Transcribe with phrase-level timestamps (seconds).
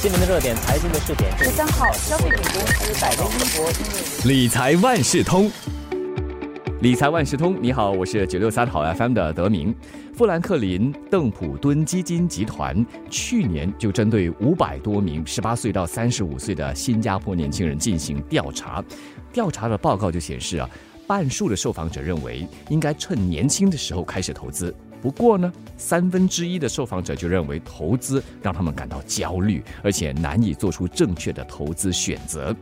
[0.00, 1.36] 新闻的热点，财经的试点。
[1.38, 5.50] 十三号，消费品公司百威英博理财万事通，
[6.80, 9.74] 理财万事通，你好，我是九六三好 FM 的德明。
[10.14, 18.84] 富兰克林邓普敦基金集团去年就针对五百多名十八岁到三十五岁的新加坡年轻人进行调查，
[19.32, 20.70] 调查的报告就显示啊，
[21.08, 24.72] 半数的受访者认为应该趁年轻的时候开始投资。
[25.00, 32.54] 不过呢，三分之一的受访者就认为投资让他们感到焦虑，而且难以做出正确的投资选择。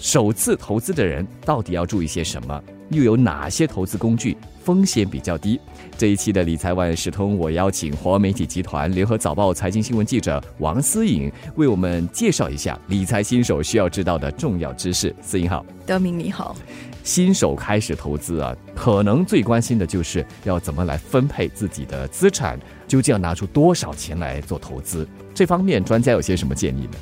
[0.00, 2.62] 首次投资的人到底要注意些什么？
[2.90, 5.58] 又有哪些投资工具风险比较低？
[5.96, 15.14] 这一期的理财万事通，我邀请华媒体集团联合早报财经新闻记者王思颖为我们介绍一下理财新手需要知道的重要知识。
[15.22, 16.54] 思颖好，德明你好。
[17.04, 22.58] 新手开始投资啊，可能最关心的就是要怎么来分配自己的资产，
[22.88, 25.06] 究竟要拿出多少钱来做投资？
[25.34, 26.92] 这方面专家有些什么建议呢？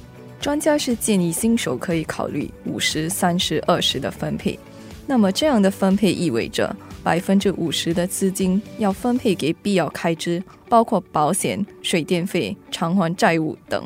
[0.41, 4.59] 专家是建议新手可以考虑五十、三十、二十的分配。
[5.07, 13.81] 那么这样的分配意味着百分之五十的资金要分配给必要开支，包括保险、水电费、偿还债务等；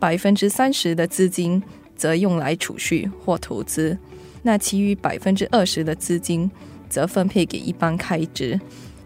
[0.00, 1.62] 百分之三十的资金
[1.96, 3.96] 则用来储蓄或投资。
[4.46, 6.48] 那其余百分之二十的资金
[6.88, 8.58] 则分配给一般开支。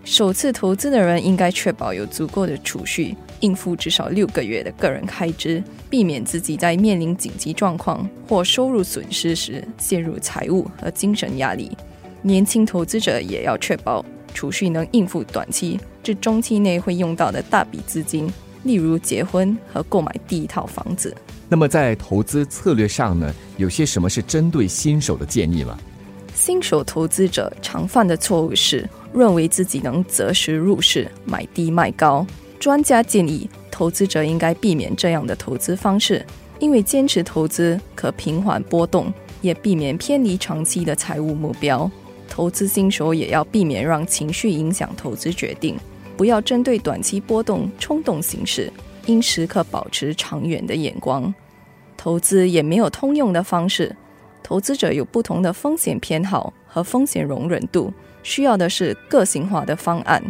[0.05, 11.75] 首次投资的人应该确保有足够的储蓄，应付至少六个月的个人开支，避免自己在面临紧急状况或收入损失时陷入财务和精神压力。
[12.21, 14.05] 年轻投资者也要确保
[14.35, 18.31] 储蓄能应付短期至中期内会用到的大笔资金，
[18.65, 21.17] 例如结婚和购买第一套房子。
[21.51, 25.77] 那么在投资策略上呢，有些什么是针对新手的建议吗？
[26.33, 32.25] 新手投资者常犯的错误是认为自己能择时入市，买低卖高。
[32.61, 36.25] 专家建议投资者应该避免这样的投资方式，
[36.61, 41.91] 因为坚持投资可平缓波动，也避免偏离长期的财务目标。
[42.29, 45.77] 投资新手也要避免让情绪影响投资决定，
[46.17, 48.73] 不要针对短期波动冲动行事。
[49.11, 51.35] 应时刻保持长远的眼光，
[51.97, 53.95] 投资也没有通用的方式。
[54.43, 60.23] 投资者有不同的风险偏好和风险容忍度，需要的是个性化的方案。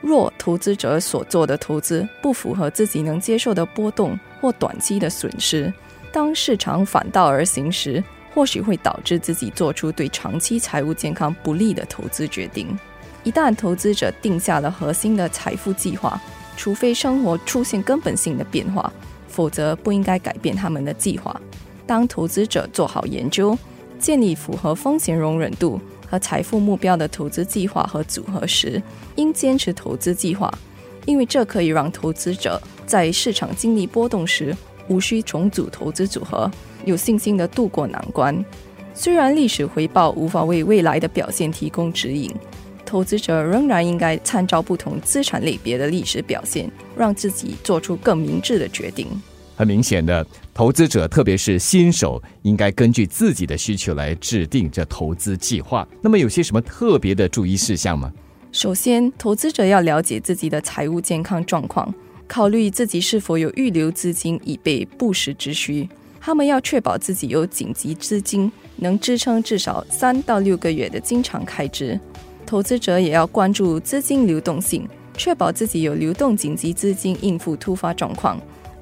[0.00, 5.72] 若投资者所做的投资不符合自己能接受的波动或短期的损失，
[6.12, 12.78] 当市场反道而行时，或许会导致自己做出对长期财务健康不利的投资决定。
[13.22, 16.20] 一旦投资者定下了核心的财富计划，
[16.56, 18.92] 除非生活出现根本性的变化，
[19.28, 21.40] 否则不应该改变他们的计划。
[21.86, 23.56] 当投资者做好研究，
[23.98, 28.82] 建立符合风险容忍度和财富目标的投资计划和组合时，
[29.16, 30.52] 应坚持投资计划，
[31.04, 34.56] 因为这可以让投资者在市场经历波动时
[34.88, 36.50] 无需重组投资组合，
[36.84, 38.44] 有信心的度过难关。
[38.94, 42.32] 虽然历史回报无法为未来的表现提供指引。
[42.84, 49.08] 投资者仍然应该参照不同资产类别的历史表现，让自己做出更明智的决定。
[49.56, 55.86] 很明显的，投资者特别是新手，应该根据自己的需求来制定这投资计划。
[56.02, 58.12] 那么，有些什么特别的注意事项吗？
[58.50, 61.92] 首先，投资者要了解自己的财务健康状况，
[62.26, 65.88] 考虑自己是否有预留资金以备不时之需。
[66.20, 72.00] 他们要确保自己有紧急资金，能支撑至少三到六个月的经常开支。
[72.54, 78.40] 投资者也要关注资金流动性，确保自己有流动紧急资金应付突发状况，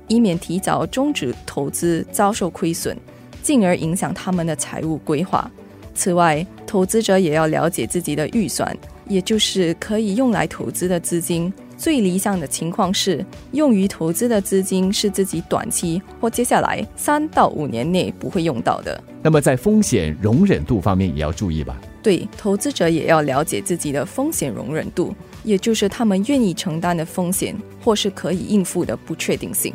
[0.08, 2.94] 以免提早终止投资遭受亏损，
[3.42, 5.50] 进而影响他们的财务规划。
[5.94, 8.76] 此外，投资者也要了解自己的预算，
[9.08, 11.50] 也就是可以用来投资的资金。
[11.78, 19.02] 最理想的情况是，用于投资的资金是自己短期或接下来三到五年内不会用到的。
[19.22, 21.80] 那么，在风险容忍度方面也要注意吧。
[22.02, 25.14] 对，投资者也要了解自己的风险容忍度，
[25.44, 29.72] 也就是他们愿意承担的风险或是可以应付的不确定性。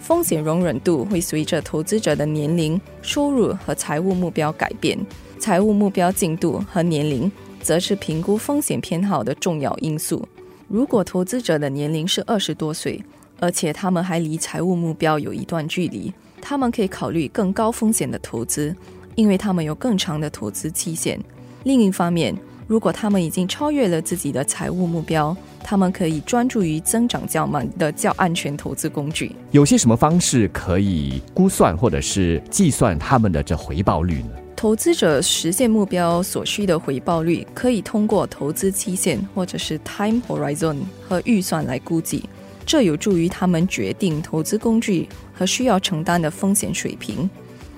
[0.00, 4.98] 风险容忍度会随着投资者的年龄、收入和财务目标改变。
[5.38, 7.30] 财务目标进度和年龄
[7.62, 10.28] 则是评估风险偏好的重要因素。
[10.68, 13.02] 如果投资者的年龄是二十多岁，
[13.38, 16.12] 而且他们还离财务目标有一段距离，
[16.42, 18.76] 他们可以考虑更高风险的投资，
[19.14, 21.18] 因为他们有更长的投资期限。
[21.64, 22.34] 另一方面，
[22.66, 29.34] 如果他们已经超越了自己的财务目标，他们可以专注于增长较慢的较安全投资工具。
[29.50, 34.30] 有些什么方式可以估算或者是计算他们的这回报率呢？
[34.56, 42.28] 投资者实现目标所需的回报率，可以通过投资期限或者是 time horizon 和预算来估计。
[42.66, 47.28] 这有助于他们决定投资工具和需要承担的风险水平。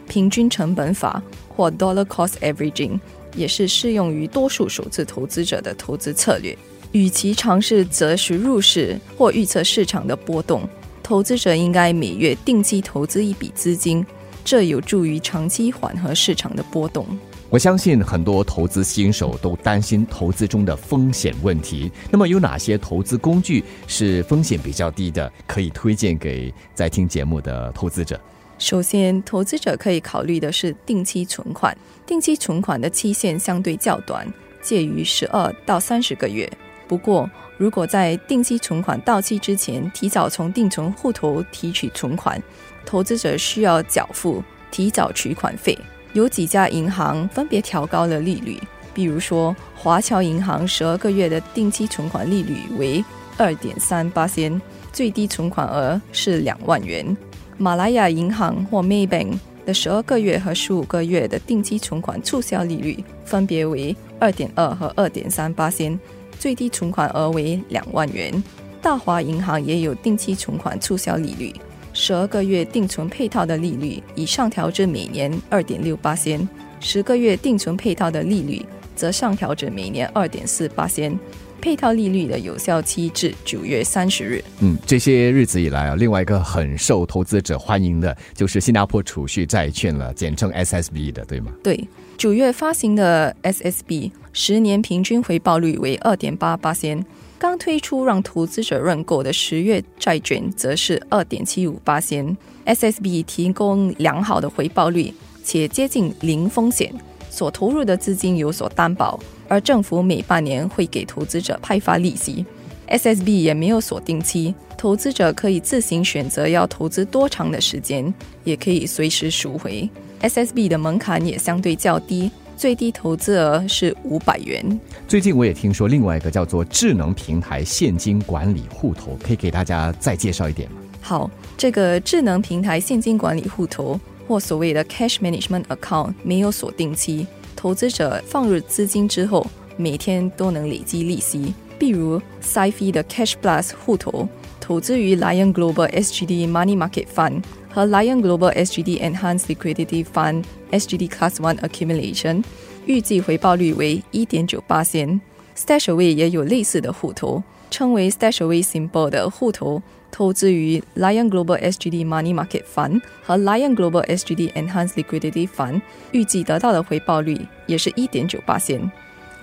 [0.08, 2.98] 平均成本法或 Dollar Cost Averaging
[3.34, 6.56] 也是适用于多数首次投资者的投资策略。
[6.92, 10.68] 与其尝试择时入市或预测市场的波动，
[11.02, 14.04] 投资者应该每月定期投资一笔资金，
[14.44, 17.06] 这有助于长期缓和市场的波动。
[17.48, 21.90] 我相信很多投资新手都担心投资中的风险问题。
[22.10, 28.18] 那么有哪些投资工具是风险比较低的，可以推荐给在听节目的投资者？
[28.62, 31.76] 首先，投资者可以考虑的是定期存款。
[32.06, 34.24] 定期存款的期限相对较短，
[34.62, 36.48] 介于十二到三十个月。
[36.86, 37.28] 不过，
[37.58, 42.40] 如果在定期存款到期之前提早从定存户头提取存款，
[42.86, 45.76] 投资者需要缴付提早取款费。
[46.12, 48.56] 有几家银行分别调高了利率，
[48.94, 53.04] 比如说华侨银行十二个月的定期存款利率为
[53.36, 54.60] 二点三八仙，
[54.92, 57.16] 最低存款额是两万元。
[57.58, 65.98] 马来亚银行或 Maybank 的十二个月和十五个月的定期存款促销利率分别为二点二和二点三八仙。
[66.38, 68.42] 最低存款额为两万元。
[68.80, 71.54] 大华银行也有定期存款促销利率，
[71.92, 76.48] 十二个月定存配套的利率已上调至每年二点六八仙，
[76.80, 81.18] 十个月定存配套的利率则上调至每年二点四八仙。
[81.60, 84.42] 配套利率的有效期至九月三十日。
[84.58, 91.52] 嗯，这些日子以来啊，另外一个很受投资者欢迎的就是新加坡储蓄债券了，简称 SSB 的，对吗？
[91.62, 97.06] 对，九月发行的 SSB 十年平均回报率为二点八八仙，
[97.38, 102.36] 刚推出让投资者认购的十月债券则是二点七五八仙。
[102.66, 105.14] SSB 提供良好的回报率，
[105.44, 106.92] 且接近零风险，
[107.32, 109.18] 所投入的资金有所担保。
[109.48, 112.44] 而政府每半年会给投资者派发利息
[112.88, 118.12] ，SSB 也没有锁定期，投资者可以自行选择要投资多长的时间，
[118.44, 119.88] 也可以随时赎回。
[120.20, 124.80] SSB 的门槛也相对较低，最低投资额是五百元。
[125.08, 130.76] 最近我也听说另外一个叫做智能平台现金管理户头，可以给大家再介绍一点吗？
[131.00, 137.26] 好，这个智能平台现金管理户头或所谓的 Cash Management Account 没有锁定期。
[137.56, 139.46] 投资者放入资金之后，
[139.76, 141.54] 每天都能累积利息。
[141.78, 144.28] 比如 s i f i 的 Cash Plus 户头，
[144.60, 151.36] 投资于 Lion Global SGD Money Market Fund 和 Lion Global SGD Enhanced Liquidity Fund SGD Class
[151.36, 152.44] One Accumulation，
[152.86, 155.20] 预计回报率为一点九八仙。
[155.56, 159.82] Stashaway 也有类似的户头，称为 Stashaway Simple 的户头。
[160.12, 165.80] 投资于 Lion Global SGD Money Market Fund 和 Lion Global SGD Enhanced Liquidity Fund，
[166.12, 167.36] 预计得到的回报率
[167.66, 168.92] 也是一点九八仙。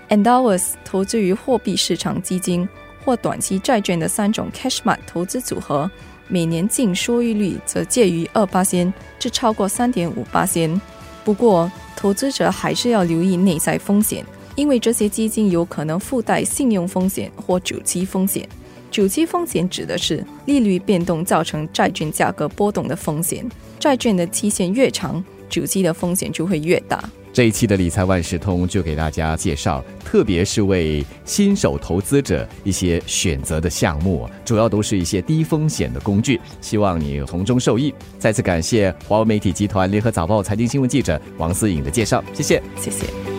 [0.09, 2.67] Endowus 投资于货币市场基金
[3.03, 5.89] 或短期债券的三种 Cashmark 投资组合，
[6.27, 10.79] 每年净收益率则介于二八仙至超过三点五八仙。
[11.25, 14.23] 不过，投资者还是要留意内在风险，
[14.55, 18.47] 因为这些基金有可能附带信用风险或久期风险。
[18.91, 23.45] 久期风险指的是利率变动造成债券价格波动的风险，
[23.79, 27.03] 债券的期限越长，主机的风险就会越大。
[27.31, 37.93] 这一期的理财万事通就给大家介绍，特别是为新手投资者一些选择的项目，主要都是一些低风险的工具，希望你从中受益。
[38.17, 43.38] 再次感谢华为媒体集团联合早报财经新闻记者王思颖的介绍，谢谢，谢谢。